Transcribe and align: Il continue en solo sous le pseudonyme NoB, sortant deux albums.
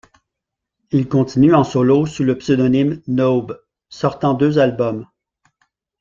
Il 0.89 1.07
continue 1.07 1.53
en 1.53 1.63
solo 1.63 2.07
sous 2.07 2.23
le 2.23 2.35
pseudonyme 2.35 3.03
NoB, 3.07 3.61
sortant 3.87 4.33
deux 4.33 4.57
albums. 4.57 5.05